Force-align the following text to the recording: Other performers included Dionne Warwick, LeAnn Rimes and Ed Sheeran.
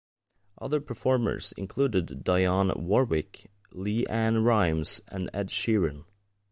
Other 0.57 0.79
performers 0.81 1.51
included 1.57 2.07
Dionne 2.25 2.75
Warwick, 2.75 3.51
LeAnn 3.71 4.43
Rimes 4.43 4.99
and 5.11 5.29
Ed 5.31 5.49
Sheeran. 5.49 6.05